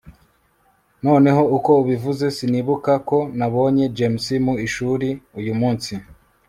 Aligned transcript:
noneho 1.05 1.41
ko 1.65 1.71
ubivuze, 1.81 2.25
sinibuka 2.37 2.91
ko 3.09 3.17
nabonye 3.37 3.85
james 3.97 4.27
mu 4.45 4.53
ishuri 4.67 5.09
uyu 5.39 5.53
munsi 5.61 5.93